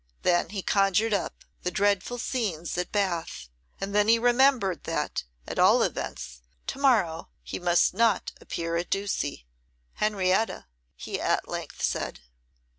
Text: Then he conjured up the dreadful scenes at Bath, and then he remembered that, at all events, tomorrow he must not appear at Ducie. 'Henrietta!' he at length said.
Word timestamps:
Then 0.23 0.49
he 0.49 0.63
conjured 0.63 1.13
up 1.13 1.45
the 1.61 1.69
dreadful 1.69 2.17
scenes 2.17 2.75
at 2.75 2.91
Bath, 2.91 3.49
and 3.79 3.93
then 3.93 4.07
he 4.07 4.17
remembered 4.17 4.85
that, 4.85 5.25
at 5.47 5.59
all 5.59 5.83
events, 5.83 6.41
tomorrow 6.65 7.29
he 7.43 7.59
must 7.59 7.93
not 7.93 8.31
appear 8.41 8.75
at 8.77 8.89
Ducie. 8.89 9.45
'Henrietta!' 9.97 10.65
he 10.95 11.19
at 11.21 11.47
length 11.47 11.83
said. 11.83 12.21